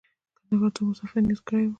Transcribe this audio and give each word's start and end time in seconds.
کندهار 0.47 0.71
ته 0.75 0.79
مو 0.85 0.91
د 0.93 0.97
سفر 0.99 1.19
نیت 1.27 1.41
کړی 1.47 1.63
و. 1.65 1.69